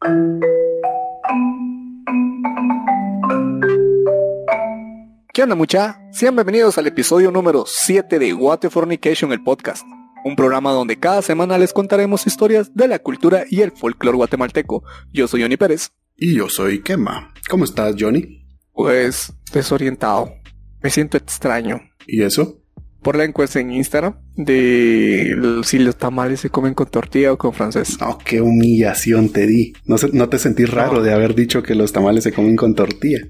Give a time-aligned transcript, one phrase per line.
[0.00, 0.06] ¿Qué
[5.42, 6.00] onda mucha?
[6.10, 9.86] Sean bienvenidos al episodio número 7 de What Fornication, el podcast.
[10.24, 14.82] Un programa donde cada semana les contaremos historias de la cultura y el folclore guatemalteco.
[15.12, 15.90] Yo soy Johnny Pérez.
[16.16, 17.34] Y yo soy Kema.
[17.50, 18.46] ¿Cómo estás, Johnny?
[18.72, 20.32] Pues desorientado.
[20.82, 21.78] Me siento extraño.
[22.06, 22.59] ¿Y eso?
[23.02, 27.52] Por la encuesta en Instagram de si los tamales se comen con tortilla o con
[27.52, 27.96] francés.
[28.00, 29.72] No, qué humillación te di.
[29.86, 33.20] No, no te sentí raro de haber dicho que los tamales se comen con tortilla.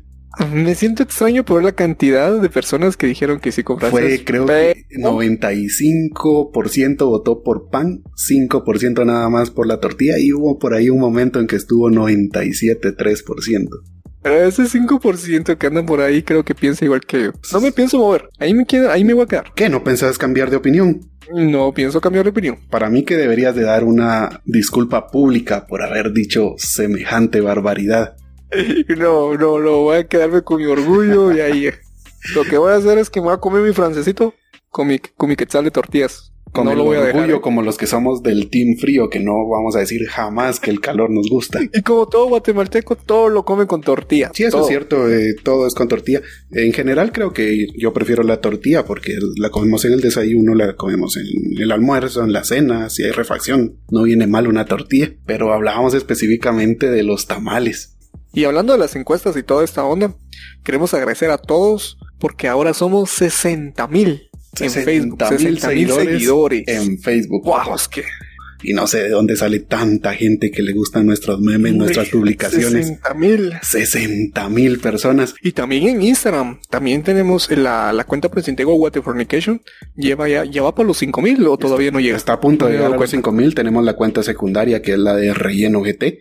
[0.53, 4.47] Me siento extraño por la cantidad de personas que dijeron que sí con Fue, creo
[4.47, 10.89] que 95% votó por pan, 5% nada más por la tortilla y hubo por ahí
[10.89, 13.69] un momento en que estuvo 97,3%.
[14.23, 17.31] Ese 5% que andan por ahí creo que piensa igual que yo.
[17.53, 18.29] No me pienso mover.
[18.39, 19.53] Ahí me, quedo, ahí me voy a quedar.
[19.55, 19.69] ¿Qué?
[19.69, 21.01] ¿No pensás cambiar de opinión?
[21.33, 22.59] No pienso cambiar de opinión.
[22.69, 28.17] Para mí que deberías de dar una disculpa pública por haber dicho semejante barbaridad.
[28.99, 31.71] No, no, no, voy a quedarme con mi orgullo y ahí.
[32.35, 34.35] Lo que voy a hacer es que me voy a comer mi francesito
[34.71, 36.33] con mi, con mi quetzal de tortillas.
[36.53, 37.31] Con no lo voy a dejar.
[37.31, 37.41] ¿eh?
[37.41, 40.81] como los que somos del team frío, que no vamos a decir jamás que el
[40.81, 41.61] calor nos gusta.
[41.73, 44.33] Y como todo guatemalteco, todo lo come con tortilla.
[44.35, 46.23] Sí, eso es cierto, eh, todo es con tortilla.
[46.51, 50.75] En general creo que yo prefiero la tortilla porque la comemos en el desayuno, la
[50.75, 53.77] comemos en el almuerzo, en la cena, si hay refacción.
[53.91, 57.97] No viene mal una tortilla, pero hablábamos específicamente de los tamales.
[58.33, 60.17] Y hablando de las encuestas y toda esta onda,
[60.65, 65.19] queremos agradecer a todos porque ahora somos 60 mil en Facebook.
[65.29, 67.45] 60 mil seguidores, en Facebook.
[67.45, 68.05] Wow, es que...
[68.63, 72.89] Y no sé de dónde sale tanta gente que le gustan nuestros memes, nuestras publicaciones.
[72.89, 73.55] 60 mil.
[73.63, 75.35] 60 mil personas.
[75.43, 76.61] Y también en Instagram.
[76.69, 79.63] También tenemos la, la cuenta Presentego Fornication.
[79.97, 82.17] Lleva ya, ya va por los 5 mil o todavía no llega.
[82.17, 83.55] Está a punto de llegar a los 5 mil.
[83.55, 86.19] Tenemos la cuenta secundaria que es la de Relleno GT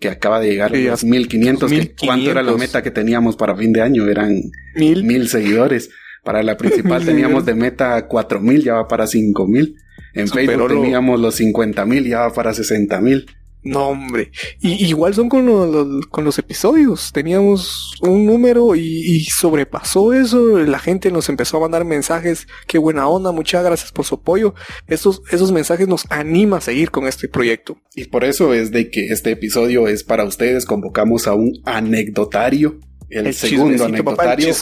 [0.00, 1.70] que acaba de llegar a los 1500.
[2.04, 4.08] ¿Cuánto era la meta que teníamos para fin de año?
[4.08, 4.40] Eran
[4.74, 5.90] mil, mil seguidores.
[6.22, 9.76] Para la principal teníamos de meta 4000, ya va para 5000.
[10.14, 13.26] En Facebook teníamos los 50000, ya va para 60000.
[13.64, 14.32] No, hombre.
[14.60, 17.12] Y igual son con los, con los episodios.
[17.12, 20.58] Teníamos un número y, sobrepasó eso.
[20.58, 22.48] La gente nos empezó a mandar mensajes.
[22.66, 23.30] Qué buena onda.
[23.30, 24.54] Muchas gracias por su apoyo.
[24.88, 27.78] Esos, esos mensajes nos anima a seguir con este proyecto.
[27.94, 30.66] Y por eso es de que este episodio es para ustedes.
[30.66, 32.80] Convocamos a un anecdotario.
[33.12, 34.54] El, segundo anecdotario.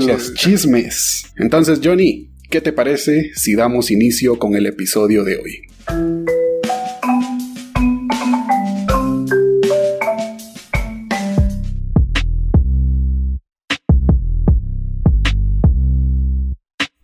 [0.00, 1.22] los chismes.
[1.36, 5.62] Entonces, Johnny, ¿qué te parece si damos inicio con el episodio de hoy?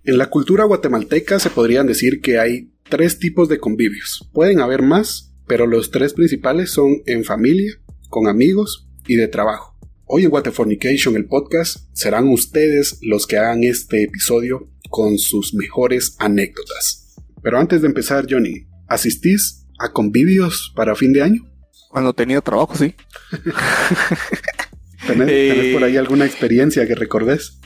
[0.03, 4.29] En la cultura guatemalteca se podrían decir que hay tres tipos de convivios.
[4.33, 7.73] Pueden haber más, pero los tres principales son en familia,
[8.09, 9.72] con amigos y de trabajo.
[10.15, 16.17] Hoy en Guatefornication, el podcast, serán ustedes los que hagan este episodio con sus mejores
[16.19, 17.17] anécdotas.
[17.43, 21.51] Pero antes de empezar, Johnny, ¿asistís a convivios para fin de año?
[21.89, 22.95] Cuando tenía trabajo, sí.
[25.07, 27.59] ¿Tenés, por ahí alguna experiencia que recordes?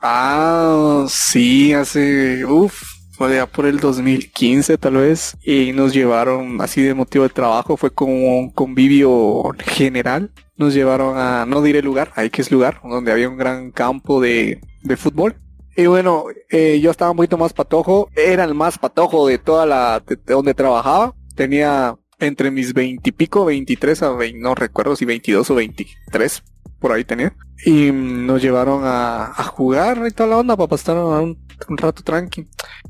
[0.00, 2.82] Ah, sí, hace, uff,
[3.12, 7.76] fue ya por el 2015 tal vez, y nos llevaron así de motivo de trabajo,
[7.76, 12.80] fue como un convivio general, nos llevaron a, no diré lugar, ahí que es lugar,
[12.82, 15.36] donde había un gran campo de, de fútbol.
[15.76, 19.64] Y bueno, eh, yo estaba un poquito más patojo, era el más patojo de toda
[19.66, 25.50] la, de, donde trabajaba, tenía entre mis veintipico, veintitrés a 20, no recuerdo si 22
[25.50, 26.42] o 23,
[26.78, 27.34] por ahí tenía.
[27.64, 32.02] Y nos llevaron a, a jugar y toda la onda para pasar un, un, rato
[32.02, 32.46] tranqui.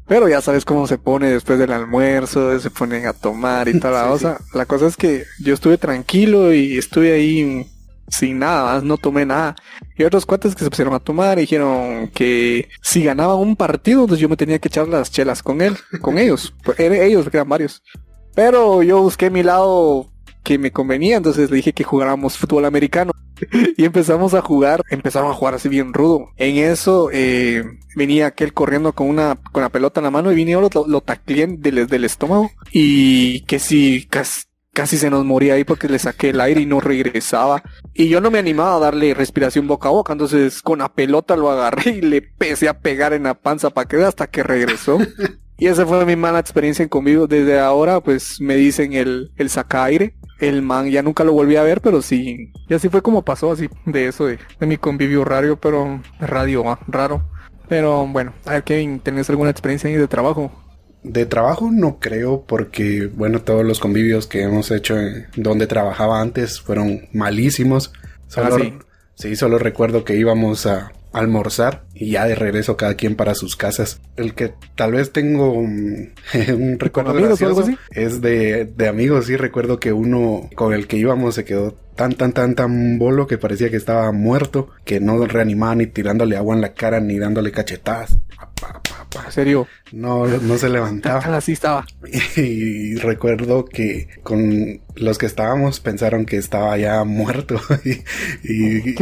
[0.07, 4.05] Pero ya sabes cómo se pone después del almuerzo, se ponen a tomar y toda
[4.05, 4.39] la cosa.
[4.55, 7.67] La cosa es que yo estuve tranquilo y estuve ahí
[8.09, 9.57] sin nada, no tomé nada.
[9.97, 14.03] Y otros cuates que se pusieron a tomar y dijeron que si ganaba un partido,
[14.03, 16.55] entonces yo me tenía que echar las chelas con él, con ellos.
[16.65, 17.83] Pues, ellos, eran varios.
[18.35, 20.12] Pero yo busqué mi lado
[20.43, 23.13] que me convenía, entonces le dije que jugáramos fútbol americano.
[23.77, 26.31] y empezamos a jugar, empezaron a jugar así bien rudo.
[26.37, 27.65] En eso eh,
[27.97, 31.05] venía aquel corriendo con una con la pelota en la mano y vinieron lo, lo
[31.57, 36.31] del, del, estómago y que si casi, casi se nos moría ahí porque le saqué
[36.31, 37.63] el aire y no regresaba.
[37.95, 41.37] Y yo no me animaba a darle respiración boca a boca, entonces con la pelota
[41.37, 44.99] lo agarré y le empecé a pegar en la panza para que hasta que regresó.
[45.59, 47.29] Y esa fue mi mala experiencia en conmigo.
[47.29, 51.57] Desde ahora, pues me dicen el, el saca aire el man ya nunca lo volví
[51.57, 55.25] a ver, pero sí, y así fue como pasó, así, de eso, de, mi convivio
[55.25, 57.23] raro, pero radio ah, raro.
[57.69, 60.51] Pero bueno, a ver, Kevin, ¿tenés alguna experiencia ahí de trabajo?
[61.05, 66.21] De trabajo no creo porque, bueno, todos los convivios que hemos hecho en donde trabajaba
[66.21, 67.93] antes fueron malísimos.
[68.29, 68.75] Solo, Ah, sí.
[69.15, 73.57] sí, solo recuerdo que íbamos a almorzar y ya de regreso cada quien para sus
[73.57, 74.01] casas.
[74.17, 76.13] El que tal vez tengo un,
[76.55, 79.27] un recuerdo algo gracioso es de, de amigos.
[79.27, 83.27] Sí, recuerdo que uno con el que íbamos se quedó tan, tan, tan, tan bolo
[83.27, 87.19] que parecía que estaba muerto, que no reanimaba ni tirándole agua en la cara ni
[87.19, 88.19] dándole cachetadas.
[88.37, 88.51] Pa,
[88.83, 88.92] pa.
[89.27, 91.21] En serio, No, no se levantaba.
[91.37, 91.87] así estaba.
[92.37, 97.61] Y recuerdo que con los que estábamos pensaron que estaba ya muerto.
[98.45, 98.93] y,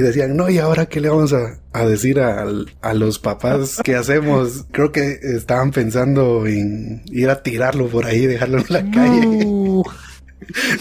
[0.00, 3.80] decían, no, ¿y ahora qué le vamos a, a decir al- a, los papás?
[3.84, 4.66] ¿Qué hacemos?
[4.72, 9.82] Creo que estaban pensando en ir a tirarlo por ahí, dejarlo en la calle,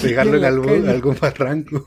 [0.02, 1.86] dejarlo en algún, algún barranco.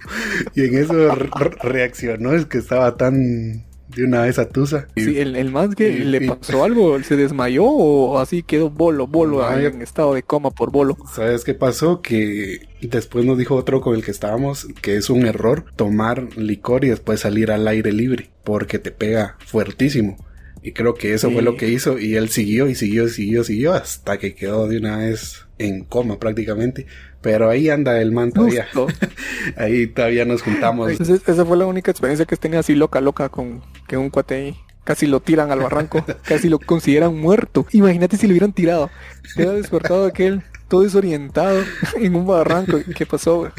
[0.54, 3.64] Y en eso re- reaccionó, es que estaba tan
[3.96, 4.86] de una vez a Tusa.
[4.94, 8.70] Sí, el, el más que y- le y- pasó algo, se desmayó o así quedó
[8.70, 10.96] bolo, bolo, No, ahí en estado de coma por bolo.
[11.12, 12.02] ¿Sabes qué pasó?
[12.02, 16.84] Que después nos dijo otro con el que estábamos que es un error tomar licor
[16.84, 20.16] y después salir al aire libre porque te pega fuertísimo.
[20.62, 23.42] Y creo que eso fue lo que hizo y él siguió y siguió y siguió
[23.42, 26.86] y siguió hasta que quedó de una vez en coma prácticamente.
[27.26, 28.68] Pero ahí anda el man todavía.
[29.56, 30.92] Ahí todavía nos juntamos.
[30.92, 34.34] Entonces, esa fue la única experiencia que tenido así loca, loca, con que un cuate
[34.36, 37.66] ahí casi lo tiran al barranco, casi lo consideran muerto.
[37.72, 38.90] Imagínate si lo hubieran tirado.
[39.24, 41.62] Se hubiera despertado aquel todo desorientado
[42.00, 42.78] en un barranco.
[42.94, 43.50] ¿Qué pasó?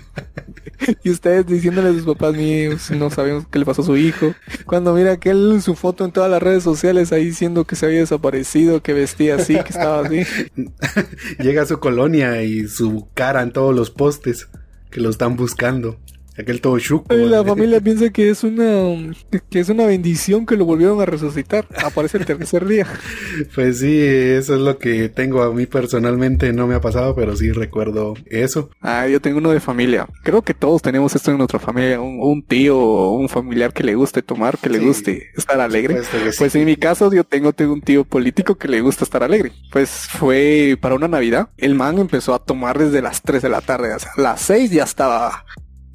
[1.03, 4.33] Y ustedes diciéndole a sus papás míos, no sabemos qué le pasó a su hijo.
[4.65, 7.99] Cuando mira aquel su foto en todas las redes sociales ahí diciendo que se había
[7.99, 10.23] desaparecido, que vestía así, que estaba así.
[11.39, 14.49] Llega a su colonia y su cara en todos los postes
[14.91, 15.99] que lo están buscando.
[16.37, 17.13] Aquel todo chuco.
[17.13, 19.13] La familia piensa que es una
[19.49, 21.65] que es una bendición que lo volvieron a resucitar.
[21.83, 22.85] Aparece el tercer día.
[23.53, 27.35] Pues sí, eso es lo que tengo a mí personalmente, no me ha pasado, pero
[27.35, 28.69] sí recuerdo eso.
[28.81, 30.07] Ah, yo tengo uno de familia.
[30.23, 31.99] Creo que todos tenemos esto en nuestra familia.
[32.01, 34.85] Un, un tío o un familiar que le guste tomar, que le Sí.
[34.85, 36.03] guste estar alegre.
[36.03, 36.17] Sí.
[36.37, 39.51] Pues en mi caso yo tengo, tengo un tío político que le gusta estar alegre.
[39.71, 41.49] Pues fue para una Navidad.
[41.57, 43.93] El man empezó a tomar desde las 3 de la tarde.
[43.93, 45.45] O sea, a las 6 ya estaba,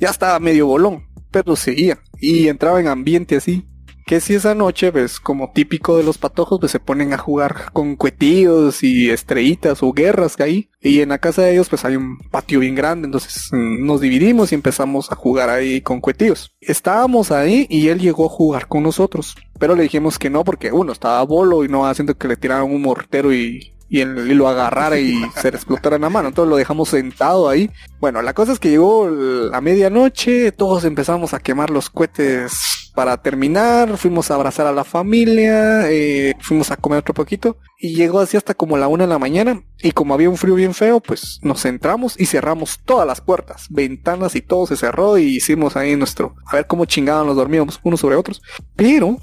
[0.03, 2.01] ya estaba medio bolón, pero seguía.
[2.19, 3.69] Y entraba en ambiente así.
[4.05, 7.71] Que si esa noche, pues como típico de los patojos, pues se ponen a jugar
[7.73, 10.71] con cuetillos y estrellitas o guerras que hay.
[10.81, 14.01] Y en la casa de ellos pues hay un patio bien grande, entonces mm, nos
[14.01, 16.51] dividimos y empezamos a jugar ahí con cuetillos.
[16.61, 19.37] Estábamos ahí y él llegó a jugar con nosotros.
[19.61, 22.65] Pero le dijimos que no porque uno estaba bolo y no haciendo que le tiraran
[22.65, 26.29] un mortero y, y, y lo agarrara y se le explotara en la mano.
[26.29, 27.71] Entonces lo dejamos sentado ahí.
[28.01, 33.17] Bueno, la cosa es que llegó la medianoche, todos empezamos a quemar los cohetes para
[33.19, 38.21] terminar, fuimos a abrazar a la familia, eh, fuimos a comer otro poquito y llegó
[38.21, 41.01] así hasta como la una de la mañana y como había un frío bien feo,
[41.01, 45.77] pues nos entramos y cerramos todas las puertas, ventanas y todo se cerró y hicimos
[45.77, 48.43] ahí nuestro, a ver cómo chingaban nos dormíamos unos sobre otros,
[48.77, 49.19] pero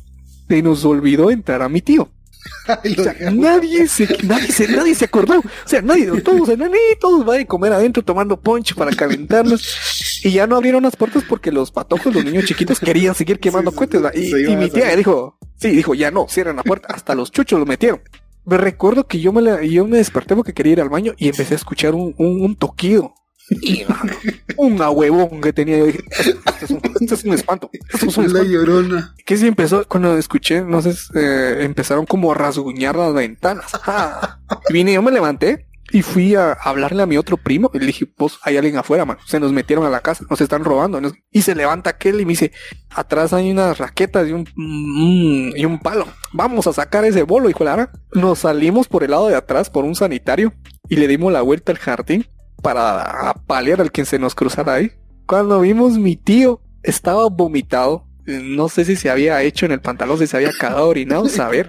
[0.48, 2.10] se nos olvidó entrar a mi tío.
[3.00, 5.40] O sea, nadie se, nadie se, nadie se acordó.
[5.40, 6.48] O sea, nadie, todos,
[7.00, 10.22] todos van a comer adentro tomando ponche para calentarnos.
[10.24, 13.72] Y ya no abrieron las puertas porque los patojos, los niños chiquitos, querían seguir quemando
[13.72, 14.02] Sí, cohetes.
[14.16, 16.88] Y, y mi tía dijo, sí, dijo, ya no, cierren la puerta.
[16.94, 18.02] Hasta los chuchos lo metieron.
[18.46, 21.28] Me recuerdo que yo me, la- yo me desperté porque quería ir al baño y
[21.30, 23.14] empecé a escuchar un, un, un toquido.
[23.62, 24.14] Y, mano,
[24.58, 25.78] un ahuevón que tenía.
[25.80, 27.70] Yo dije, esto es un, esto es un espanto.
[27.94, 29.16] Esto es un La espanto llorona.
[29.26, 33.66] que sí empezó cuando escuché, no sé, eh, empezaron como a rasguñar las ventanas.
[33.86, 34.40] Ah.
[34.70, 37.88] Y vine, yo me levanté y fui a hablarle a mi otro primo y le
[37.88, 39.20] dije, pues hay alguien afuera, mano.
[39.26, 41.02] Se nos metieron a la casa, nos están robando.
[41.02, 42.52] Nos- Y se levanta aquel y me dice,
[42.92, 46.08] atrás hay unas raquetas y un, mm, y un palo.
[46.34, 47.92] Vamos a sacar ese bolo, hijo de la.
[48.14, 50.54] Nos salimos por el lado de atrás por un sanitario
[50.88, 52.28] y le dimos la vuelta al jardín
[52.60, 54.92] para apalear al quien se nos cruzara ahí.
[55.26, 58.06] Cuando vimos mi tío estaba vomitado.
[58.26, 61.68] No sé si se había hecho en el pantalón, si se había cagado orinado, saber.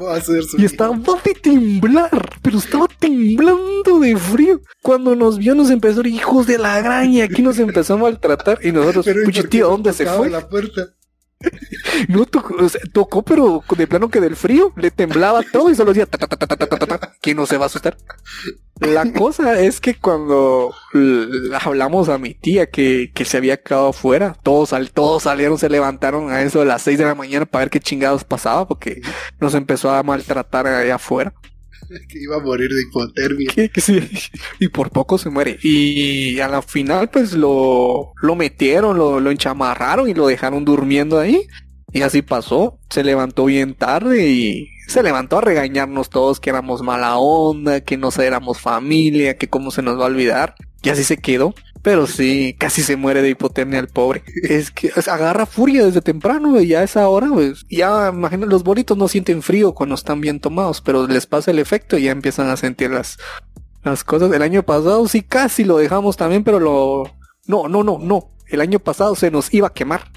[0.59, 0.95] Y estaba
[1.25, 4.61] de temblar, pero estaba temblando de frío.
[4.83, 7.97] Cuando nos vio nos empezó a hijos de la gran y aquí nos empezó a
[7.97, 10.29] maltratar y nosotros, Pero ¿y puchi tío, ¿dónde se fue?
[10.29, 10.83] La puerta.
[12.09, 15.75] No tocó, o sea, tocó, pero de plano que del frío le temblaba todo y
[15.75, 16.19] solo decía ta,
[17.21, 17.97] ¿Quién no se va a asustar?
[18.81, 20.75] La cosa es que cuando
[21.63, 26.31] hablamos a mi tía que, que se había quedado afuera, todos, todos salieron, se levantaron
[26.31, 29.01] a eso de las 6 de la mañana para ver qué chingados pasaba porque
[29.39, 31.35] nos empezó a maltratar allá afuera.
[32.09, 33.51] Que iba a morir de hipotermia.
[34.59, 35.59] Y por poco se muere.
[35.63, 41.19] Y a la final, pues lo, lo metieron, lo, lo enchamarraron y lo dejaron durmiendo
[41.19, 41.47] ahí.
[41.93, 42.79] Y así pasó.
[42.89, 47.97] Se levantó bien tarde y se levantó a regañarnos todos que éramos mala onda, que
[47.97, 50.55] no éramos familia, que cómo se nos va a olvidar.
[50.83, 51.55] Y así se quedó.
[51.83, 54.23] Pero sí, casi se muere de hipotermia el pobre.
[54.43, 58.65] Es que agarra furia desde temprano y ya a esa hora, pues, ya imagino, los
[58.65, 62.13] bolitos no sienten frío cuando están bien tomados, pero les pasa el efecto y ya
[62.13, 63.19] empiezan a sentir las,
[63.83, 64.33] las cosas.
[64.33, 67.05] El año pasado sí casi lo dejamos también, pero lo...
[67.47, 68.33] No, no, no, no.
[68.47, 70.11] El año pasado se nos iba a quemar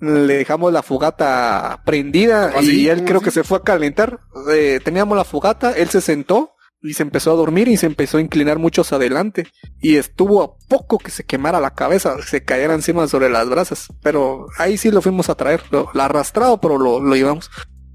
[0.00, 4.20] le dejamos la fogata prendida ¿Ah, y él creo que se fue a calentar.
[4.52, 6.53] Eh, teníamos la fogata, él se sentó
[6.84, 9.46] y se empezó a dormir y se empezó a inclinar mucho hacia adelante.
[9.80, 13.88] Y estuvo a poco que se quemara la cabeza, se cayera encima sobre las brasas.
[14.02, 17.50] Pero ahí sí lo fuimos a traer, lo, arrastrado, pero lo, lo llevamos.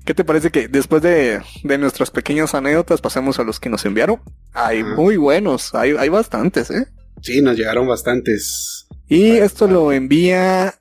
[0.06, 3.86] ¿Qué te parece que después de, de, nuestras pequeñas anécdotas pasemos a los que nos
[3.86, 4.22] enviaron?
[4.54, 6.88] Hay muy buenos, hay, hay bastantes, ¿eh?
[7.22, 8.88] Sí, nos llegaron bastantes.
[9.08, 10.74] Y esto lo envía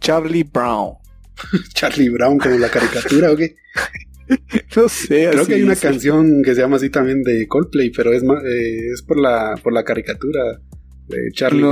[0.00, 0.94] Charlie Brown.
[1.74, 3.54] Charlie Brown como la caricatura o qué?
[4.76, 5.28] no sé.
[5.30, 8.92] Creo que hay una canción que se llama así también de Coldplay, pero es eh,
[8.92, 10.60] es por la por la caricatura
[11.08, 11.62] de Charlie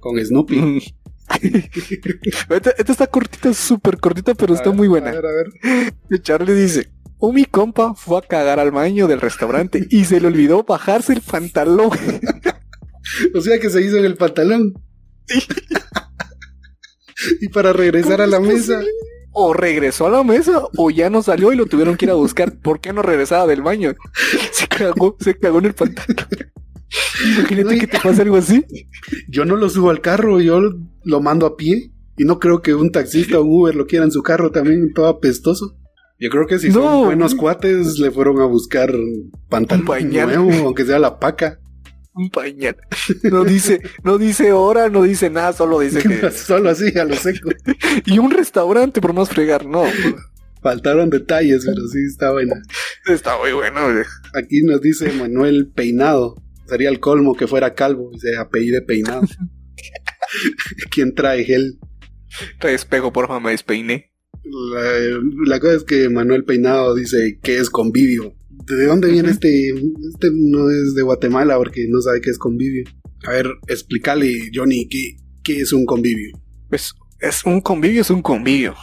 [0.00, 0.82] con Snoopy.
[2.50, 5.10] esta, está cortita, súper cortita, pero está muy buena.
[5.10, 6.22] A ver, a ver.
[6.22, 10.28] Charlie dice, o mi compa fue a cagar al baño del restaurante y se le
[10.28, 11.90] olvidó bajarse el pantalón.
[13.34, 14.74] o sea que se hizo en el pantalón.
[17.40, 18.80] y para regresar a la mesa.
[19.38, 22.14] O regresó a la mesa o ya no salió y lo tuvieron que ir a
[22.14, 22.58] buscar.
[22.58, 23.94] ¿Por qué no regresaba del baño?
[24.50, 26.16] Se cagó, se cagó en el pantalón.
[27.36, 28.64] Imagínate que te pase algo así.
[29.28, 30.60] Yo no lo subo al carro, yo
[31.04, 31.92] lo mando a pie.
[32.16, 34.94] Y no creo que un taxista o un Uber lo quiera en su carro también,
[34.94, 35.76] todo apestoso.
[36.18, 38.90] Yo creo que si son buenos cuates, le fueron a buscar
[39.50, 41.60] pantalón nuevo, aunque sea la paca
[42.16, 42.76] un pañal.
[43.24, 46.30] No dice, no dice hora, no dice nada, solo dice que.
[46.32, 47.50] solo así, a lo seco.
[48.06, 49.84] y un restaurante por más fregar, no.
[50.62, 52.54] Faltaron detalles, pero sí está bueno.
[53.06, 53.80] Está muy bueno,
[54.34, 56.42] Aquí nos dice Manuel Peinado.
[56.66, 59.22] Sería el colmo que fuera calvo y se de Peinado.
[60.90, 61.78] ¿Quién trae gel?
[62.58, 64.12] Trae espejo, porfa, me despeiné.
[64.42, 64.82] La,
[65.46, 68.35] la cosa es que Manuel Peinado dice que es convivio.
[68.66, 69.68] ¿De dónde viene este?
[69.68, 72.84] Este no es de Guatemala porque no sabe qué es convivio.
[73.24, 76.36] A ver, explícale, Johnny, ¿qué, qué es un convivio?
[76.68, 78.74] Pues es un convivio, es un convivio.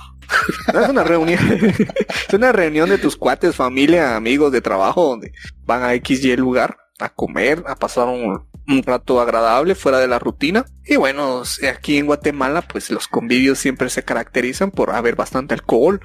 [0.68, 1.40] es una reunión.
[2.28, 5.34] es una reunión de tus cuates, familia, amigos de trabajo, donde
[5.66, 10.08] van a X y lugar a comer, a pasar un, un rato agradable fuera de
[10.08, 10.66] la rutina.
[10.86, 16.00] Y bueno, aquí en Guatemala, pues los convivios siempre se caracterizan por haber bastante alcohol,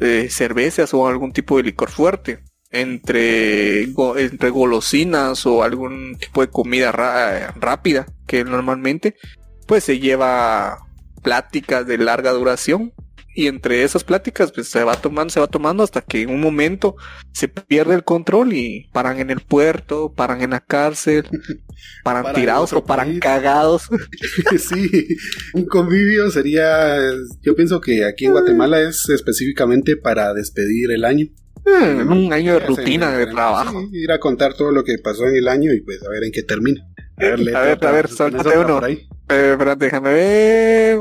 [0.00, 6.50] eh, cervezas o algún tipo de licor fuerte entre, entre golosinas o algún tipo de
[6.50, 9.16] comida rápida que normalmente
[9.66, 10.78] pues se lleva
[11.22, 12.92] pláticas de larga duración
[13.34, 16.40] y entre esas pláticas pues se va tomando, se va tomando hasta que en un
[16.40, 16.96] momento
[17.32, 21.24] se pierde el control y paran en el puerto, paran en la cárcel,
[22.04, 23.88] paran, tirados o paran cagados.
[24.58, 25.06] sí,
[25.54, 26.98] un convivio sería,
[27.42, 31.26] yo pienso que aquí en Guatemala es específicamente para despedir el año.
[31.64, 33.82] Hmm, un año de rutina de trabajo.
[33.92, 36.32] ir a contar todo lo que pasó en el año y pues a ver en
[36.32, 36.86] qué termina.
[37.16, 38.08] A ver, a ver, a ver,
[38.58, 38.86] uno.
[38.86, 38.96] Eh,
[39.28, 41.00] espérate, déjame ver.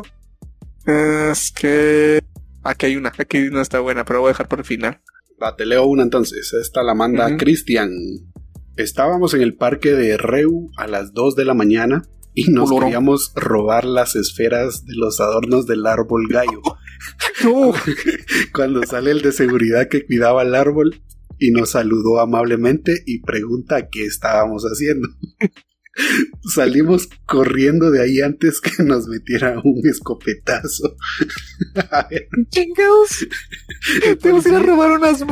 [0.86, 2.22] Es que
[2.64, 5.00] aquí hay una, aquí no está buena, pero voy a dejar por el final.
[5.42, 6.54] Va, te leo una entonces.
[6.54, 7.92] Esta la manda Cristian.
[8.76, 12.04] Estábamos en el parque de Reu a las 2 de la mañana
[12.34, 16.62] y nos queríamos robar las esferas de los adornos del árbol gallo.
[18.54, 21.02] Cuando sale el de seguridad que cuidaba el árbol
[21.38, 25.08] y nos saludó amablemente y pregunta qué estábamos haciendo.
[26.54, 30.96] Salimos corriendo de ahí antes que nos metiera un escopetazo.
[32.50, 33.28] Chingados.
[34.22, 35.26] Te a robar unas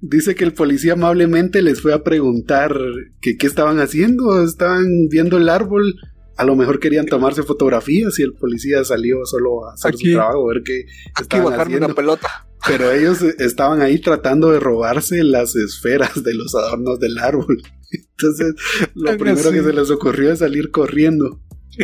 [0.00, 2.76] Dice que el policía amablemente les fue a preguntar
[3.20, 4.44] que qué estaban haciendo.
[4.44, 5.94] Estaban viendo el árbol
[6.40, 10.50] a lo mejor querían tomarse fotografías y el policía salió solo a hacer su trabajo,
[10.50, 10.86] a ver qué
[11.20, 11.86] estaban haciendo.
[11.86, 12.46] Una pelota.
[12.66, 17.62] Pero ellos estaban ahí tratando de robarse las esferas de los adornos del árbol.
[17.90, 18.54] Entonces,
[18.94, 21.42] lo primero que se les ocurrió es salir corriendo.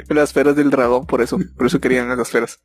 [0.08, 2.58] Las esferas del dragón, por eso, por eso querían las esferas.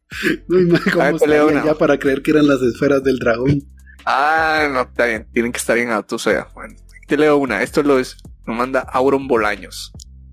[0.48, 3.63] No, ¿cómo ya para creer que eran las esferas del dragón?
[4.05, 6.74] Ah, no, está bien, tienen que estar bien altos, o sea, bueno,
[7.07, 8.17] te leo una, esto lo es,
[8.48, 9.91] lo manda Auron Bolaños.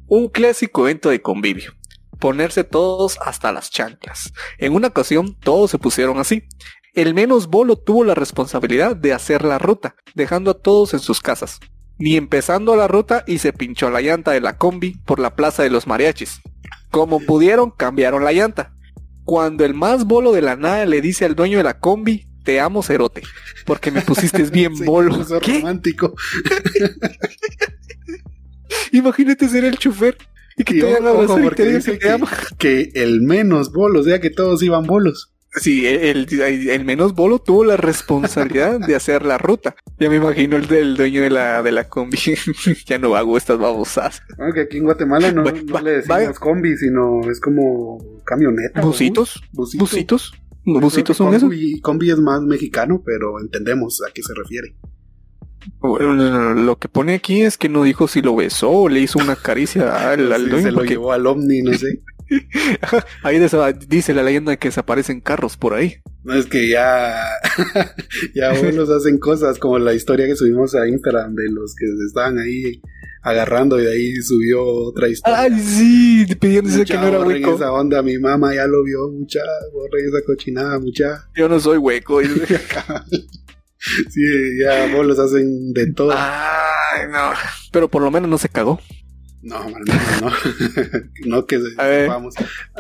[0.09, 1.75] Un clásico evento de convivio.
[2.19, 4.33] Ponerse todos hasta las chanclas.
[4.57, 6.45] En una ocasión todos se pusieron así.
[6.95, 11.21] El menos bolo tuvo la responsabilidad de hacer la ruta, dejando a todos en sus
[11.21, 11.61] casas.
[11.99, 15.63] Ni empezando la ruta y se pinchó la llanta de la combi por la plaza
[15.63, 16.41] de los mariachis.
[16.91, 18.73] Como pudieron, cambiaron la llanta.
[19.25, 22.61] Cuando el más bolo de la nada le dice al dueño de la combi, te
[22.61, 23.23] amo cerote,
[23.67, 25.23] porque me pusiste bien bolo.
[25.23, 26.15] romántico.
[28.93, 30.17] Imagínate ser el chofer
[30.57, 31.99] y que Y te ojo, y dice
[32.59, 35.33] que el menos bolo, o sea que todos iban bolos.
[35.61, 39.75] Sí, el, el menos bolo tuvo la responsabilidad de hacer la ruta.
[39.99, 42.19] Ya me imagino el del dueño de la, de la combi.
[42.87, 44.23] ya no hago estas babosas.
[44.39, 48.83] Aunque aquí en Guatemala no, Va- no va- le decimos combi, sino es como camioneta.
[48.83, 49.43] ¿Busitos?
[49.53, 49.85] bus, busito.
[49.85, 50.33] ¿Busitos?
[50.65, 51.33] ¿Busitos son
[51.83, 54.77] combi es más mexicano, pero entendemos a qué se refiere.
[55.81, 59.19] Bueno, lo que pone aquí es que no dijo si lo besó o le hizo
[59.19, 60.67] una caricia al, al Sí, dueño.
[60.67, 62.01] se lo llevó al Omni, no sé.
[63.23, 63.39] ahí
[63.89, 65.97] dice la leyenda que desaparecen carros por ahí.
[66.25, 67.23] No es que ya,
[68.35, 72.05] ya unos hacen cosas como la historia que subimos a Instagram de los que se
[72.07, 72.83] estaban ahí
[73.23, 75.41] agarrando y de ahí subió otra historia.
[75.41, 77.55] Ay, sí, pidiéndose que Mucha, no era hueco.
[77.55, 79.41] esa onda, mi mamá ya lo vio, mucha,
[79.73, 81.29] borren esa cochinada, mucha.
[81.35, 82.21] Yo no soy hueco.
[84.11, 84.23] Sí,
[84.61, 86.13] ya vos los hacen de todo.
[86.13, 87.33] Ay, no.
[87.73, 88.81] Pero por lo menos no se cagó.
[89.43, 90.31] No, al menos no.
[91.27, 92.35] no que sepamos.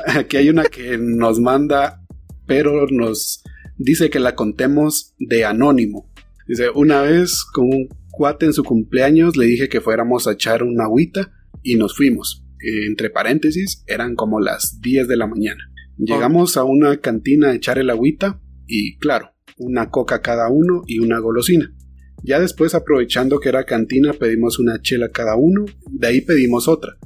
[0.07, 2.03] Aquí hay una que nos manda,
[2.47, 3.43] pero nos
[3.77, 6.11] dice que la contemos de anónimo.
[6.47, 10.63] Dice, una vez con un cuate en su cumpleaños le dije que fuéramos a echar
[10.63, 11.31] una agüita
[11.63, 12.45] y nos fuimos.
[12.61, 15.71] Entre paréntesis, eran como las 10 de la mañana.
[15.97, 21.01] Llegamos a una cantina a echar el agüita y claro, una coca cada uno y
[21.01, 21.75] una golosina.
[22.23, 26.97] Ya después, aprovechando que era cantina, pedimos una chela cada uno, de ahí pedimos otra.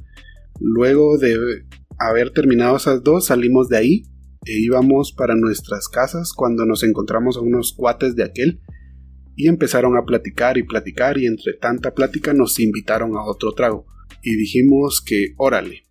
[0.59, 1.65] Luego de
[1.99, 4.03] haber terminado esas dos, salimos de ahí
[4.45, 8.61] e íbamos para nuestras casas cuando nos encontramos a unos cuates de aquel
[9.35, 13.85] y empezaron a platicar y platicar y entre tanta plática nos invitaron a otro trago
[14.21, 15.83] y dijimos que órale.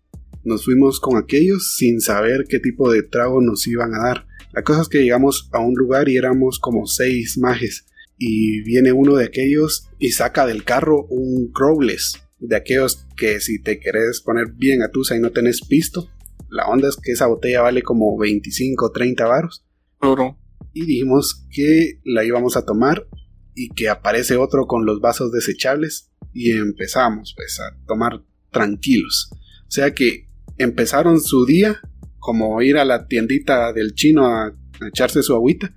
[0.43, 4.27] Nos fuimos con aquellos sin saber qué tipo de trago nos iban a dar.
[4.53, 7.85] La cosa es que llegamos a un lugar y éramos como seis majes.
[8.17, 13.61] Y viene uno de aquellos y saca del carro un crowless de aquellos que si
[13.61, 16.09] te querés poner bien a tusa y no tenés pisto
[16.53, 19.65] la onda es que esa botella vale como 25 o 30 varos.
[19.99, 20.37] Claro.
[20.73, 23.07] y dijimos que la íbamos a tomar
[23.55, 29.29] y que aparece otro con los vasos desechables y empezamos pues a tomar tranquilos.
[29.65, 31.79] O sea que empezaron su día
[32.23, 35.73] como ir a la tiendita del chino a, a echarse su agüita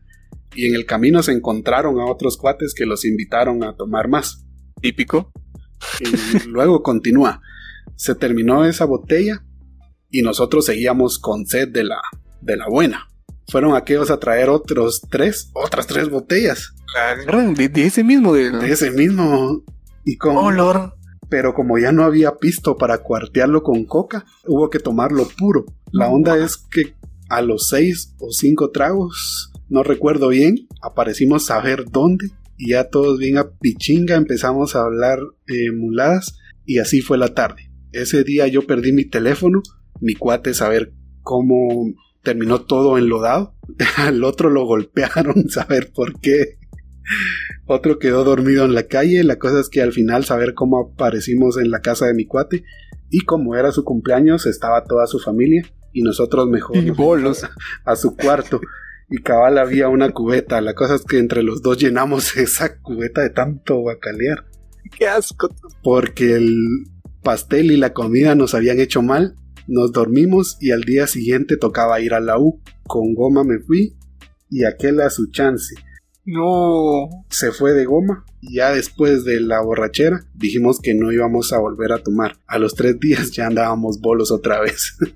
[0.54, 4.44] y en el camino se encontraron a otros cuates que los invitaron a tomar más.
[4.80, 5.32] Típico.
[6.00, 7.42] Y luego continúa.
[7.96, 9.44] Se terminó esa botella
[10.10, 12.00] y nosotros seguíamos con sed de la,
[12.40, 13.08] de la buena.
[13.48, 18.32] Fueron aquellos a traer otros tres, otras tres botellas La agarran de, de ese mismo
[18.32, 19.62] de, de ese mismo.
[20.04, 20.92] Y con, Lord.
[21.28, 25.66] pero como ya no había pisto para cuartearlo con coca, hubo que tomarlo puro.
[25.92, 26.94] La onda es que
[27.28, 32.88] a los seis o cinco tragos, no recuerdo bien, aparecimos a ver dónde y ya
[32.88, 37.70] todos bien a pichinga empezamos a hablar eh, muladas y así fue la tarde.
[37.92, 39.62] Ese día yo perdí mi teléfono,
[40.00, 43.54] mi cuate saber cómo terminó todo enlodado,
[43.96, 46.58] al otro lo golpearon, saber por qué.
[47.66, 49.22] Otro quedó dormido en la calle.
[49.22, 52.64] La cosa es que al final saber cómo aparecimos en la casa de mi cuate
[53.10, 57.44] y como era su cumpleaños estaba toda su familia y nosotros mejor Y nos bolos.
[57.44, 57.50] a,
[57.84, 58.60] a su cuarto
[59.08, 60.60] y cabal había una cubeta.
[60.60, 64.44] La cosa es que entre los dos llenamos esa cubeta de tanto bacalear
[64.98, 65.48] Qué asco.
[65.82, 66.56] porque el
[67.22, 69.34] pastel y la comida nos habían hecho mal.
[69.68, 72.60] Nos dormimos y al día siguiente tocaba ir a la U.
[72.86, 73.96] Con goma me fui
[74.48, 75.74] y aquel a su chance
[76.26, 77.08] No.
[77.30, 81.58] se fue de goma y ya después de la borrachera dijimos que no íbamos a
[81.60, 82.36] volver a tomar.
[82.46, 84.96] A los tres días ya andábamos bolos otra vez.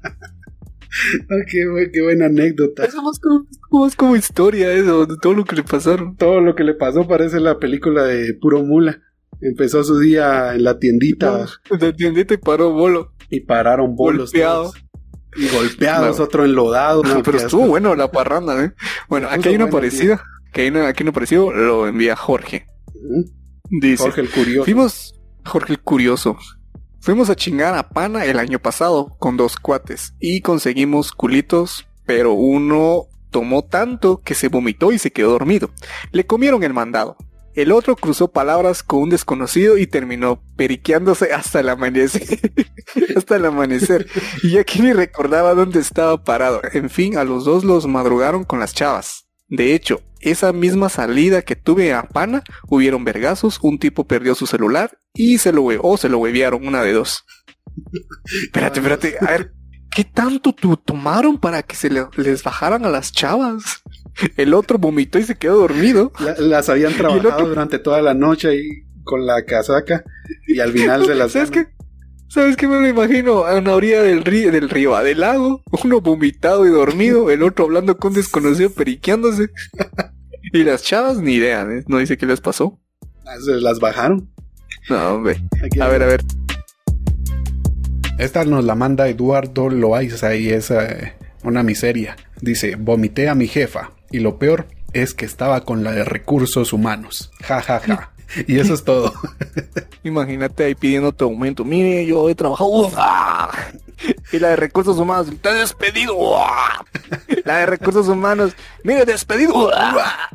[0.93, 2.85] Ah, qué, bu- qué buena anécdota.
[2.85, 3.47] Eso más como,
[3.85, 6.17] más como historia, eso, de todo lo que le pasaron.
[6.17, 9.01] Todo lo que le pasó parece la película de Puro Mula.
[9.41, 11.47] Empezó su día en la tiendita
[11.79, 13.13] De tiendita y paró bolo.
[13.31, 14.33] y pararon bolos.
[14.33, 14.63] Golpeado.
[14.73, 14.85] todos.
[15.37, 16.25] Y golpeados, No.
[16.25, 17.03] otro enlodado.
[17.05, 18.73] no, Pero estuvo bueno la parranda, ¿eh?
[19.09, 20.21] Bueno, aquí hay una parecida.
[20.53, 22.67] Que una, aquí una parecido, lo envía Jorge.
[22.95, 24.03] Mm, Dice.
[24.03, 24.65] Jorge el curioso.
[24.65, 26.37] Fuimos, Jorge el Curioso.
[27.01, 32.35] Fuimos a chingar a Pana el año pasado con dos cuates y conseguimos culitos, pero
[32.35, 35.71] uno tomó tanto que se vomitó y se quedó dormido.
[36.13, 37.17] Le comieron el mandado.
[37.55, 42.23] El otro cruzó palabras con un desconocido y terminó periqueándose hasta el amanecer.
[43.17, 44.07] hasta el amanecer.
[44.43, 46.61] Y aquí ni recordaba dónde estaba parado.
[46.73, 49.27] En fin, a los dos los madrugaron con las chavas.
[49.49, 54.47] De hecho, esa misma salida que tuve a Pana, hubieron vergazos, un tipo perdió su
[54.47, 57.25] celular y se lo o se lo huevearon, una de dos.
[58.45, 59.53] espérate, espérate, a ver,
[59.91, 63.83] ¿qué tanto tu- tomaron para que se le- les bajaran a las chavas?
[64.37, 66.13] El otro vomitó y se quedó dormido.
[66.21, 68.69] La- las habían trabajado durante toda la noche ahí
[69.05, 70.05] con la casaca
[70.47, 71.33] y al final se las...
[71.33, 71.67] ¿Sabes qué?
[72.31, 73.45] ¿Sabes qué me lo imagino?
[73.45, 77.43] A una orilla del río, del río, ah, del lago, uno vomitado y dormido, el
[77.43, 79.51] otro hablando con un desconocido periqueándose.
[80.53, 81.85] Y las chavas ni idea, ¿eh?
[81.87, 82.81] No dice qué les pasó.
[83.45, 84.33] Se las bajaron.
[84.89, 85.37] No, hombre.
[85.65, 86.25] Aquí A ver, a ver.
[88.19, 91.15] Esta nos la manda Eduardo Loaiza y es eh,
[91.45, 92.17] una miseria.
[92.41, 96.73] Dice, vomité a mi jefa y lo peor es que estaba con la de recursos
[96.73, 97.31] humanos.
[97.43, 98.13] Ja, ja, ja.
[98.47, 99.13] Y eso es todo.
[100.03, 101.65] Imagínate ahí pidiendo tu aumento.
[101.65, 102.71] Mire, yo he trabajado.
[102.71, 102.95] ¡Uf!
[102.97, 103.51] ¡Ah!
[104.33, 106.17] Y la de recursos humanos, te he despedido.
[106.39, 106.85] ¡Ah!
[107.45, 109.71] La de recursos humanos, mire, despedido.
[109.75, 110.31] ¡Ah!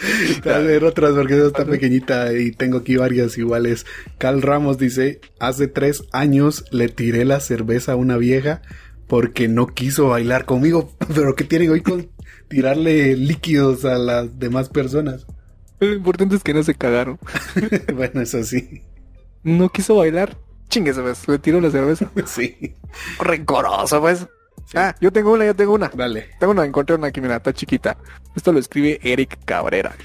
[0.44, 3.84] A ver, otras porque esa está pequeñita y tengo aquí varias iguales.
[4.18, 8.62] Cal Ramos dice, hace tres años le tiré la cerveza a una vieja
[9.06, 10.96] porque no quiso bailar conmigo.
[11.14, 12.10] Pero ¿qué tienen hoy con
[12.48, 15.26] tirarle líquidos a las demás personas?
[15.80, 17.18] Lo importante es que no se cagaron.
[17.94, 18.82] bueno, eso sí.
[19.42, 20.36] No quiso bailar.
[20.68, 21.26] Chingue, ¿sabes?
[21.26, 22.10] Le tiró la cerveza.
[22.26, 22.76] Sí.
[23.18, 24.26] Rencoroso, pues.
[24.74, 25.88] Ah, yo tengo una, yo tengo una.
[25.88, 26.28] Dale.
[26.38, 27.96] Tengo una, encontré una que mira, está chiquita.
[28.36, 29.96] Esto lo escribe Eric Cabrera.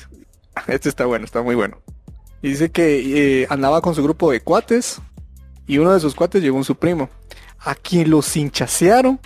[0.67, 1.81] Este está bueno, está muy bueno.
[2.41, 5.01] Y dice que eh, andaba con su grupo de cuates
[5.67, 7.09] y uno de sus cuates llegó su primo,
[7.59, 9.19] a quien lo cinchasearon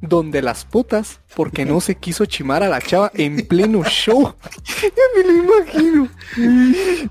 [0.00, 4.34] donde las putas porque no se quiso chimar a la chava en pleno show.
[4.82, 6.08] ya me lo imagino.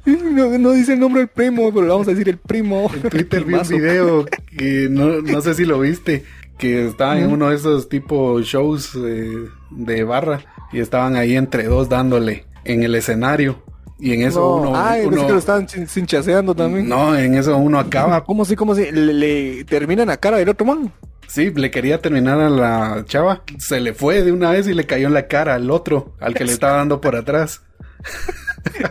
[0.06, 2.90] No, no dice el nombre del primo, pero le vamos a decir el primo.
[2.94, 4.26] En Twitter vi un video
[4.58, 6.24] que no, no sé si lo viste,
[6.58, 11.64] que estaba en uno de esos tipo shows eh, de barra y estaban ahí entre
[11.64, 13.64] dos dándole en el escenario.
[13.98, 16.90] Y en eso No, uno, Ay, uno- que lo estaban chin- cinchaseando también.
[16.90, 18.24] no, en eso uno acaba.
[18.24, 18.56] ¿Cómo así?
[18.56, 18.92] ¿Cómo así?
[18.92, 20.92] Le, le terminan a cara del otro man.
[21.28, 24.86] Sí, le quería terminar a la chava, se le fue de una vez y le
[24.86, 27.62] cayó en la cara al otro, al que le estaba dando por atrás.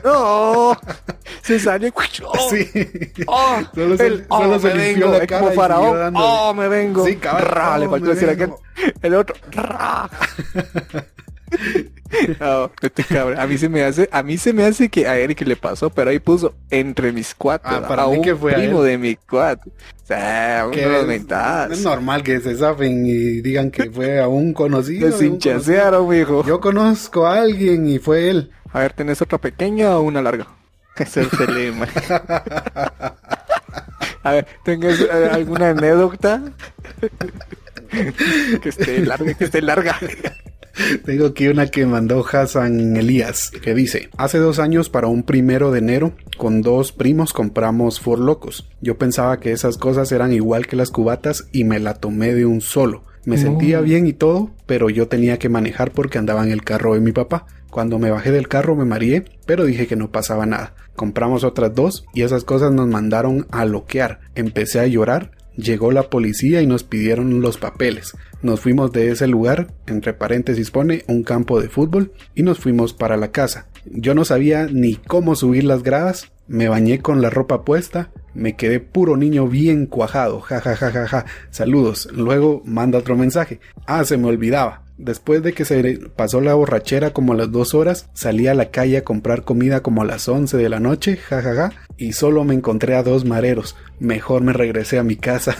[0.04, 0.78] No,
[1.42, 1.92] se salió.
[2.24, 2.70] Oh, Sí.
[3.26, 6.14] oh, Solo se- el- solo oh, se limpió vengo, la cara como faraón.
[6.16, 7.04] Oh, me vengo.
[7.04, 8.52] Sí, cabal, Ra, oh, le faltó decir aquel.
[9.02, 9.34] El otro.
[9.50, 10.08] Ra.
[12.40, 13.38] No, este cabrón.
[13.38, 15.90] A mí se me hace, a mí se me hace que a Eric le pasó,
[15.90, 17.70] pero ahí puso entre mis cuatro.
[17.70, 18.90] Ah, para a mí un que fue a primo él.
[18.90, 19.70] de mi cuatro.
[20.02, 21.78] O sea, unos es, mentadas.
[21.78, 25.06] es normal que se zafen y digan que fue a un conocido.
[25.06, 25.54] Me de un conocido.
[25.54, 26.44] cinchasearon, mijo.
[26.44, 28.50] Yo conozco a alguien y fue él.
[28.72, 30.46] A ver, ¿tenés otra pequeña o una larga?
[30.96, 31.88] Ese es el lema.
[34.22, 36.42] A ver, ¿tenés eh, alguna anécdota?
[38.62, 39.98] que esté larga, que esté larga.
[41.04, 45.70] Tengo aquí una que mandó Hassan Elías, que dice, hace dos años para un primero
[45.70, 48.68] de enero, con dos primos compramos Ford Locos.
[48.80, 52.46] Yo pensaba que esas cosas eran igual que las cubatas y me la tomé de
[52.46, 53.04] un solo.
[53.24, 53.42] Me No.
[53.42, 57.00] sentía bien y todo, pero yo tenía que manejar porque andaba en el carro de
[57.00, 57.46] mi papá.
[57.70, 60.74] Cuando me bajé del carro me mareé, pero dije que no pasaba nada.
[60.94, 64.20] Compramos otras dos y esas cosas nos mandaron a loquear.
[64.34, 68.16] Empecé a llorar, llegó la policía y nos pidieron los papeles.
[68.42, 72.92] Nos fuimos de ese lugar, entre paréntesis pone un campo de fútbol, y nos fuimos
[72.92, 73.68] para la casa.
[73.86, 78.56] Yo no sabía ni cómo subir las gradas, me bañé con la ropa puesta, me
[78.56, 81.24] quedé puro niño bien cuajado, ja ja ja ja ja.
[81.50, 82.08] Saludos.
[82.12, 83.60] Luego manda otro mensaje.
[83.86, 84.82] Ah, se me olvidaba.
[84.96, 88.70] Después de que se pasó la borrachera como a las dos horas, salí a la
[88.70, 92.54] calle a comprar comida como a las 11 de la noche, jajaja, y solo me
[92.54, 93.76] encontré a dos mareros.
[93.98, 95.56] Mejor me regresé a mi casa.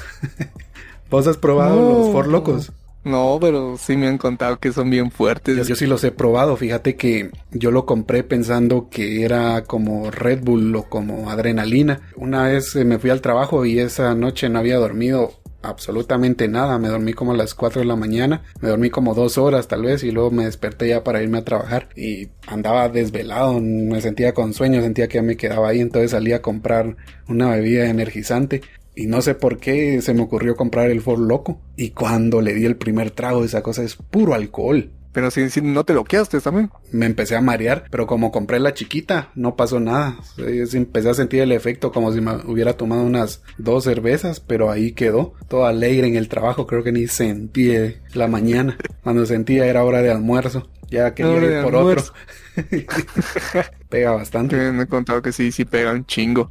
[1.11, 1.99] ¿Vos has probado No.
[1.99, 2.73] los For Locos?
[3.05, 5.67] No, pero sí me han contado que son bien fuertes.
[5.69, 10.43] Yo, sí los he probado, fíjate que yo lo compré pensando que era como Red
[10.43, 12.01] Bull o como adrenalina.
[12.17, 15.33] Una vez eh, me fui al trabajo y esa noche no había dormido
[15.65, 16.79] absolutamente nada.
[16.79, 19.83] Me dormí como a las 4 de la mañana, me dormí como dos horas tal
[19.83, 24.33] vez y luego me desperté ya para irme a trabajar y andaba desvelado, me sentía
[24.33, 26.97] con sueño, sentía que ya me quedaba ahí, entonces salí a comprar
[27.29, 28.63] una bebida energizante.
[28.97, 31.61] Y no sé por qué se me ocurrió comprar el Ford Loco.
[31.77, 34.91] Y cuando le di el primer trago, esa cosa es puro alcohol.
[35.15, 36.71] Pero si, si no te lo quedaste también.
[36.91, 40.17] Me empecé a marear, pero como compré la chiquita, no pasó nada.
[40.39, 44.41] Eh, sí, Empecé a sentir el efecto como si me hubiera tomado unas dos cervezas,
[44.41, 45.35] pero ahí quedó.
[45.49, 48.77] Todo alegre en el trabajo, creo que ni sentí eh, la mañana.
[49.05, 50.69] Cuando sentía era hora de almuerzo.
[50.91, 52.13] Ya quería ir por almuerzo.
[52.57, 53.63] otro.
[53.89, 54.57] Pega bastante.
[54.73, 56.51] Me han contado que sí, sí pega un chingo.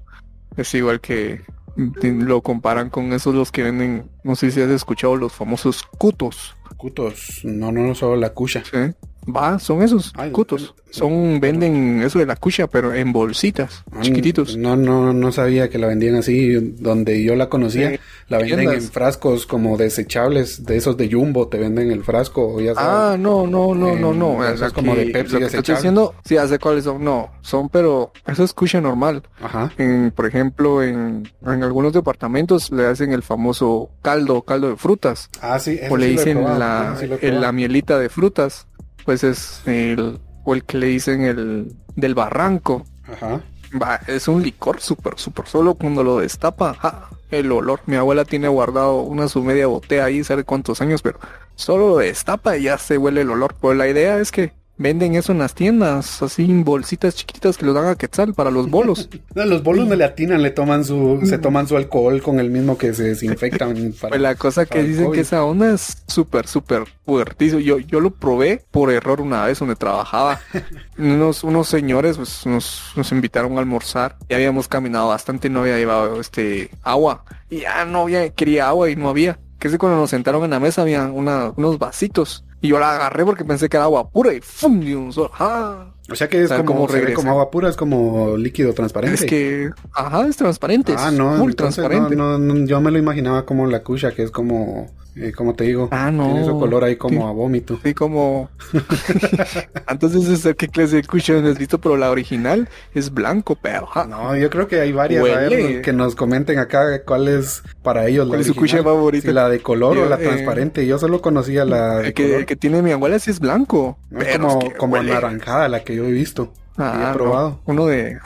[0.55, 1.41] Es igual que
[1.75, 6.55] lo comparan con esos los que venden, no sé si has escuchado los famosos cutos.
[6.77, 8.63] Cutos, no, no, no solo la cucha.
[8.65, 8.77] ¿sí?
[9.25, 10.75] Va, son esos Ay, cutos.
[10.89, 14.57] Son, venden eso de la cucha, pero en bolsitas, Ah, chiquititos.
[14.57, 16.53] No, no, no sabía que la vendían así.
[16.53, 18.83] Donde yo la conocía, Sí, la venden tiendas.
[18.83, 22.89] en frascos como desechables, de esos de Jumbo, te venden el frasco, ya sabes.
[22.91, 24.45] Ah, no, no, no, no, no.
[24.45, 25.77] Esos Aquí, como de Pepsi desechable.
[25.77, 27.03] diciendo, sí, hace cuáles son.
[27.03, 29.23] No, son, pero eso es cucha normal.
[29.41, 29.71] Ajá.
[29.79, 35.29] En, por ejemplo, en, en algunos departamentos le hacen el famoso caldo, caldo de frutas.
[35.41, 37.53] Ah, sí, ese o le sí dicen la, sí probado.
[37.53, 38.67] mielita de frutas.
[39.05, 42.85] Pues es el, o el que le dicen el del barranco.
[43.11, 43.41] Ajá.
[43.81, 46.73] Va, es un licor súper, súper solo cuando lo destapa.
[46.75, 47.09] ¡ja!
[47.39, 47.81] el olor.
[47.85, 51.19] Mi abuela tiene guardado una su media botella ahí, sabe cuántos años, pero
[51.55, 53.55] solo lo destapa y ya se huele el olor.
[53.59, 57.65] Pues la idea es que venden eso en las tiendas, así en bolsitas chiquititas que
[57.65, 59.09] los dan a quetzal para los bolos.
[59.35, 62.51] No, los bolos no le atinan, le toman su, se toman su alcohol con el
[62.51, 63.93] mismo que se desinfectan.
[64.01, 67.59] para- Pues la cosa que dicen que esa onda es súper, súper fuertísimo.
[67.59, 70.39] Yo, yo lo probé por error una vez donde trabajaba.
[70.97, 75.61] unos, unos señores pues, nos, nos invitaron a almorzar y habíamos caminado bastante y no
[75.61, 77.23] había llevado este agua.
[77.49, 79.39] Y ya no había, quería agua y no había.
[79.59, 82.45] Que es cuando nos sentaron en la mesa había una, unos vasitos.
[82.63, 84.81] Y yo la agarré porque pensé que era agua pura y ¡fum!
[84.81, 85.29] Y un sol.
[85.37, 85.87] ¡Ah!
[86.09, 89.15] O sea que es como, como se como agua pura, es como líquido transparente.
[89.15, 90.95] Es que, ajá, es transparente.
[90.97, 92.15] ah, no, entonces transparente.
[92.15, 95.53] No, no, no, yo me lo imaginaba como la cucha, que es como, eh, como
[95.53, 96.25] te digo, Ah, no.
[96.25, 97.27] tiene su color ahí como Sí.
[97.27, 97.79] a vómito.
[97.83, 98.49] Sí, como.
[99.87, 103.87] Entonces, es qué clase de cuchara has visto, pero la original es blanco, pero.
[104.07, 108.07] No, yo creo que hay varias, a ver, que nos comenten acá cuál es para
[108.07, 109.27] ellos la ¿Cuál es su cuchara favorita?
[109.27, 110.85] Si la de color Yo, o la eh, transparente.
[110.87, 112.39] Yo solo conocía la de el, que, color.
[112.41, 113.97] el que tiene mi abuela sí es blanco.
[114.09, 116.53] No, pero como, es que como anaranjada la que yo he visto.
[116.77, 117.13] Ah, he no.
[117.13, 117.61] probado.
[117.65, 118.17] Uno de.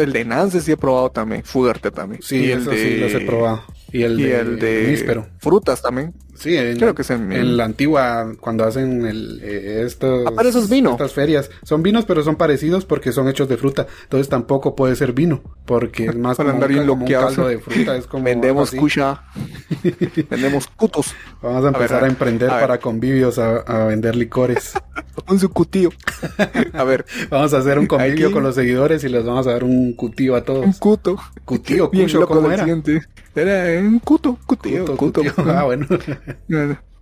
[0.00, 1.42] el de Nance sí he probado también.
[1.42, 2.22] Fuerte también.
[2.22, 2.76] Sí, y el eso de.
[2.76, 3.62] sí los he probado.
[3.92, 5.24] Y el y de, el de.
[5.38, 6.14] Frutas también.
[6.38, 10.42] Sí, en, Creo que es en- en la antigua, cuando hacen el, eh, estos, Ah,
[10.70, 10.92] vino.
[10.92, 11.50] estas ferias.
[11.62, 13.86] Son vinos, pero son parecidos porque son hechos de fruta.
[14.04, 17.34] Entonces tampoco puede ser vino, porque es más Para como, andar un, como un loqueados.
[17.34, 17.96] caldo de fruta.
[17.96, 19.22] Es como Vendemos cucha.
[20.30, 21.14] Vendemos cutos.
[21.42, 24.72] Vamos a empezar a, ver, emprender a para convivios a, a vender licores.
[25.38, 25.90] Su cutío.
[26.72, 29.52] A ver, vamos a hacer un convivio Aquí- con los seguidores y les vamos a
[29.52, 30.76] dar un cutío a un todos.
[30.78, 31.16] cuto.
[31.44, 32.64] Cutío, Bien cucho, loco ¿cómo del era?
[33.36, 35.22] Era un cuto, cutío, Cuto, cuto.
[35.50, 35.86] Ah, bueno.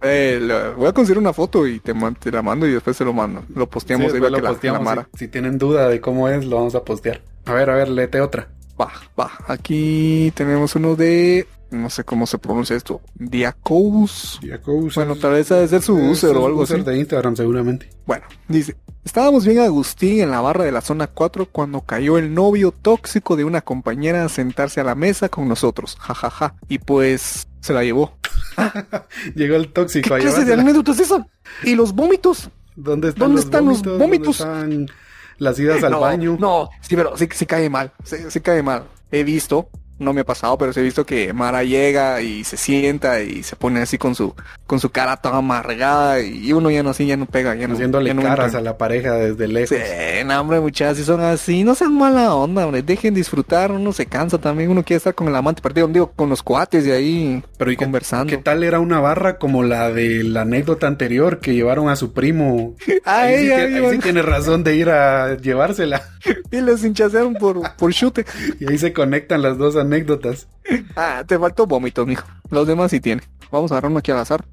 [0.02, 1.94] Eh, lo- voy a conseguir una foto y te,
[2.30, 3.44] la mando y después se lo mando.
[3.54, 4.78] Lo posteamos Sí, ahí después para que lo la, posteamos.
[4.80, 5.08] la mara.
[5.14, 7.22] Si, si tienen duda de cómo es, lo vamos a postear.
[7.46, 8.48] A ver, a ver, léete otra.
[8.80, 9.30] Va, va.
[9.46, 11.46] Aquí tenemos uno de.
[11.74, 13.00] No sé cómo se pronuncia esto.
[13.14, 14.40] Diacous.
[14.46, 16.90] Jacobus Bueno, tal vez ha de ser su user o algo user así.
[16.90, 17.90] de Instagram seguramente.
[18.06, 18.76] Bueno, dice.
[19.04, 23.36] Estábamos bien Agustín en la barra de la zona 4 cuando cayó el novio tóxico
[23.36, 25.96] de una compañera a sentarse a la mesa con nosotros.
[26.00, 26.54] Ja, ja, ja.
[26.70, 28.16] Y pues se la llevó.
[29.34, 30.62] Llegó el ¿Qué tóxico a clase de llevársela.
[30.62, 31.26] anécdota es esa?
[31.64, 32.48] ¿Y los vómitos?
[32.76, 33.98] ¿Dónde están, ¿Dónde los, están los vómitos?
[33.98, 34.38] vómitos?
[34.38, 34.96] ¿Dónde están
[35.38, 36.36] las idas al no, baño?
[36.40, 37.92] No, sí, pero sí, sí cae mal.
[38.04, 38.84] Sí, sí cae mal.
[39.12, 42.56] He visto, no me ha pasado, pero sí he visto que Mara llega y se
[42.56, 44.34] sienta y se pone así con su,
[44.66, 47.74] con su cara toda amargada y uno ya no así, ya no pega, ya no.
[47.74, 48.60] Haciéndole ya no caras entra.
[48.60, 49.76] a la pareja desde lejos.
[49.76, 53.92] Sí, no, hombre, muchachas, si son así, no sean mala onda, hombre, dejen disfrutar, uno
[53.92, 56.92] se cansa también, uno quiere estar con el amante perdido, digo, con los cuates de
[56.92, 58.30] ahí Pero ¿y conversando.
[58.30, 62.12] qué tal era una barra como la de la anécdota anterior que llevaron a su
[62.12, 62.74] primo?
[63.04, 63.90] Ahí, sí, bueno.
[63.90, 66.02] sí tiene razón de ir a llevársela.
[66.50, 68.24] Y los hinchasearon por, por chute.
[68.60, 70.48] Y ahí se conectan las dos anécdotas.
[70.96, 72.26] Ah, te faltó vómito, mijo.
[72.50, 73.24] Los demás sí tienen.
[73.50, 74.44] Vamos a agarrar uno aquí al azar.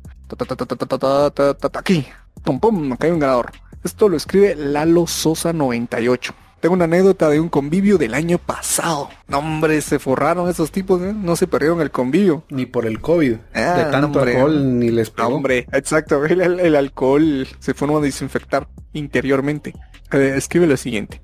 [1.73, 2.07] Aquí.
[2.43, 3.51] Pum, pum, acá hay un ganador.
[3.83, 6.33] Esto lo escribe Lalo Sosa 98.
[6.61, 9.09] Tengo una anécdota de un convivio del año pasado.
[9.27, 11.11] No, hombre, se forraron esos tipos, ¿eh?
[11.11, 12.43] no se perdieron el convivio.
[12.49, 13.31] Ni por el COVID.
[13.31, 15.29] De tanto hombre, alcohol ni les pegó.
[15.29, 16.23] Hombre, exacto.
[16.23, 19.73] El, alcohol se fue a desinfectar interiormente.
[20.11, 21.19] Escribe lo siguiente.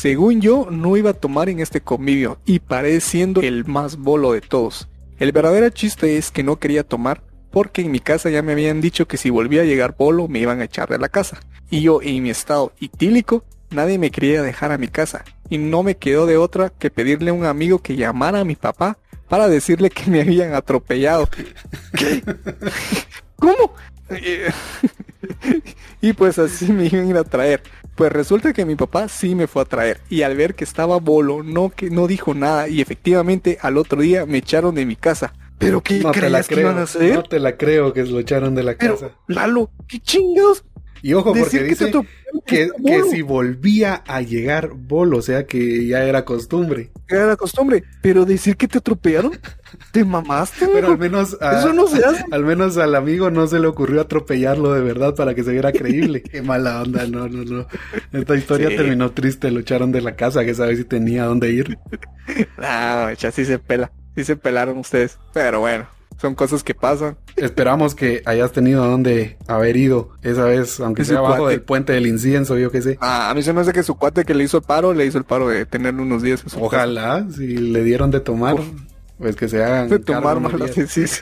[0.00, 4.40] Según yo, no iba a tomar en este convivio y pareciendo el más bolo de
[4.40, 4.88] todos.
[5.18, 8.80] El verdadero chiste es que no quería tomar porque en mi casa ya me habían
[8.80, 11.40] dicho que si volvía a llegar bolo me iban a echar de la casa.
[11.68, 15.22] Y yo en mi estado itílico, nadie me quería dejar a mi casa.
[15.50, 18.56] Y no me quedó de otra que pedirle a un amigo que llamara a mi
[18.56, 18.96] papá
[19.28, 21.28] para decirle que me habían atropellado.
[21.28, 22.22] ¿Qué?
[23.36, 23.74] ¿Cómo?
[24.08, 24.50] Eh,
[26.00, 27.62] y pues así me iban a traer.
[28.00, 30.00] Pues resulta que mi papá sí me fue a traer.
[30.08, 32.66] Y al ver que estaba bolo, no, que no dijo nada.
[32.66, 35.34] Y efectivamente al otro día me echaron de mi casa.
[35.58, 36.68] ¿Pero qué No te la creías que creo.
[36.70, 37.12] iban a hacer?
[37.14, 39.10] No te la creo que lo echaron de la Pero, casa.
[39.26, 40.64] Lalo, ¿qué chingados?
[41.02, 43.10] Y ojo, porque Decir que te dice atropellaron que, que bolo.
[43.10, 46.90] si volvía a llegar bolo, o sea que ya era costumbre.
[47.08, 47.84] era la costumbre.
[48.02, 49.32] Pero decir que te atropellaron,
[49.92, 50.68] te mamaste.
[50.72, 52.24] Pero al menos, a- Eso no se hace.
[52.30, 55.72] al menos al amigo no se le ocurrió atropellarlo de verdad para que se viera
[55.72, 56.22] creíble.
[56.30, 57.66] Qué mala onda, no, no, no.
[58.12, 58.76] Esta historia Sí.
[58.76, 61.78] terminó triste, lo echaron de la casa, que sabe si tenía dónde ir.
[62.58, 63.90] No, ya sí se pela.
[64.14, 65.18] Sí se pelaron ustedes.
[65.32, 65.86] Pero bueno,
[66.20, 67.16] son cosas que pasan.
[67.36, 71.52] Esperamos que hayas tenido dónde haber ido esa vez, aunque sea abajo cuate.
[71.52, 72.98] del puente del incienso, yo qué sé.
[73.00, 75.06] Ah, a mí se me hace que su cuate que le hizo el paro, le
[75.06, 76.66] hizo el paro de tenerlo unos días en su casa.
[76.66, 78.66] Ojalá, si le dieron de tomar, Uf.
[79.18, 79.88] pues que se hagan.
[79.88, 80.38] De tomar
[80.72, 81.20] sí, sí.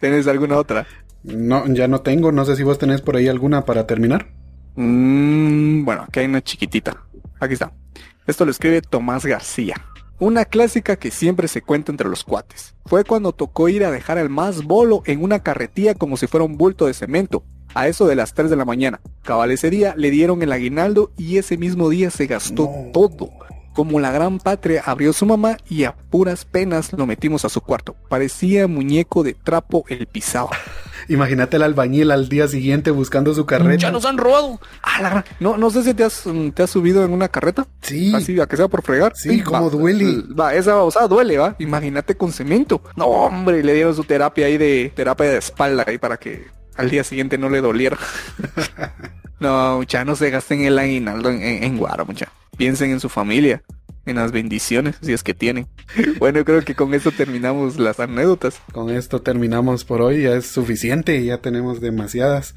[0.00, 0.86] ¿Tienes alguna otra?
[1.24, 4.28] No, ya no tengo, no sé si vos tenés por ahí alguna para terminar.
[4.76, 6.96] Mm, bueno, aquí hay una chiquitita.
[7.40, 7.72] Aquí está.
[8.26, 9.74] Esto lo escribe Tomás García.
[10.20, 12.74] Una clásica que siempre se cuenta entre los cuates.
[12.86, 16.44] Fue cuando tocó ir a dejar al más bolo en una carretilla como si fuera
[16.44, 17.44] un bulto de cemento.
[17.74, 19.00] A eso de las 3 de la mañana.
[19.22, 22.90] Cabal ese día le dieron el aguinaldo y ese mismo día se gastó No.
[22.92, 23.30] todo.
[23.78, 27.60] Como la gran patria abrió su mamá y a puras penas lo metimos a su
[27.60, 27.94] cuarto.
[28.08, 30.50] Parecía muñeco de trapo el pisado.
[31.08, 33.82] Imagínate el albañil al día siguiente buscando su carreta.
[33.82, 34.58] Ya nos han robado.
[35.00, 37.68] La No, no sé si te has, mm, te has subido en una carreta.
[37.80, 39.12] Sí, Así, a que sea por fregar.
[39.14, 40.24] Sí, cómo duele.
[40.36, 41.54] Va, esa o sea, duele, va.
[41.60, 42.82] Imagínate con cemento.
[42.96, 46.90] No, hombre, le dieron su terapia ahí de terapia de espalda ahí para que al
[46.90, 47.96] día siguiente no le doliera.
[49.38, 52.28] no, mucha, no se gasten el aguinaldo en, en, en guaro, mucha.
[52.58, 53.62] Piensen en su familia,
[54.04, 55.68] en las bendiciones, si es que tienen.
[56.18, 58.60] Bueno, creo que con esto terminamos las anécdotas.
[58.72, 62.56] Con esto terminamos por hoy, ya es suficiente, ya tenemos demasiadas.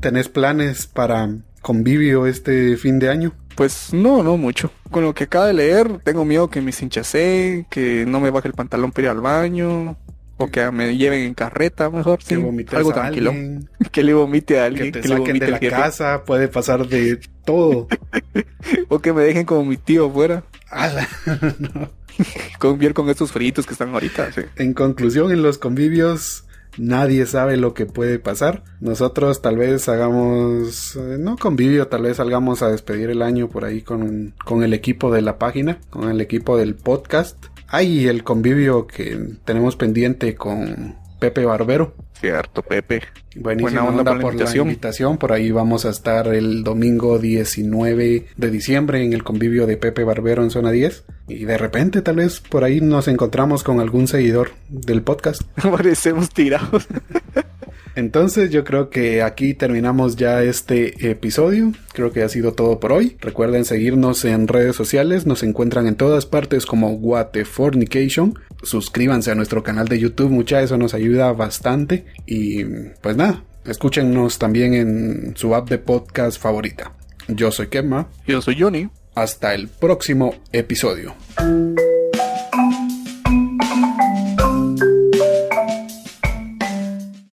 [0.00, 1.28] ¿Tenés planes para
[1.60, 3.34] convivio este fin de año?
[3.54, 4.70] Pues no, no mucho.
[4.90, 8.48] Con lo que acabo de leer, tengo miedo que me hinchase, que no me baje
[8.48, 9.98] el pantalón para ir al baño,
[10.38, 13.30] o que me lleven en carreta, mejor, que Algo a tranquilo.
[13.30, 16.24] alguien, Que le vomite a que alguien, te que, le saquen vomite de la casa,
[16.24, 17.88] puede pasar de todo.
[18.88, 21.06] o que me dejen como mi tío afuera, Ala,
[21.58, 21.90] no.
[22.94, 24.32] con estos fritos que están ahorita.
[24.32, 24.42] sí.
[24.56, 26.44] En conclusión, en los convivios
[26.78, 28.62] nadie sabe lo que puede pasar.
[28.80, 33.64] Nosotros tal vez hagamos, eh, no convivio, tal vez salgamos a despedir el año por
[33.64, 37.36] ahí con, con el equipo de la página, con el equipo del podcast.
[37.68, 41.94] Hay el convivio que tenemos pendiente con Pepe Barbero.
[42.14, 43.02] Cierto, Pepe.
[43.36, 44.66] Buenísima Buena onda onda por la por la invitación.
[44.68, 45.18] invitación.
[45.18, 50.02] Por ahí vamos a estar el domingo 19 de diciembre en el convivio de Pepe
[50.02, 51.04] Barbero en zona 10.
[51.28, 55.42] Y de repente tal vez por ahí nos encontramos con algún seguidor del podcast.
[55.62, 56.88] Parecemos tirados.
[57.98, 61.72] Entonces yo creo que aquí terminamos ya este episodio.
[61.92, 63.16] Creo que ha sido todo por hoy.
[63.20, 65.26] Recuerden seguirnos en redes sociales.
[65.26, 66.96] Nos encuentran en todas partes como
[67.44, 68.38] Fornication.
[68.62, 70.30] Suscríbanse a nuestro canal de YouTube.
[70.30, 72.04] Mucha eso nos ayuda bastante.
[72.24, 72.62] Y
[73.02, 76.92] pues nada, escúchenos también en su app de podcast favorita.
[77.26, 78.06] Yo soy Kemma.
[78.28, 78.88] Yo soy Johnny.
[79.16, 81.16] Hasta el próximo episodio.